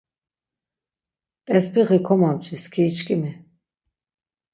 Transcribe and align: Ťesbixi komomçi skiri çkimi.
Ťesbixi 1.45 1.97
komomçi 2.07 2.55
skiri 2.63 2.91
çkimi. 2.97 3.31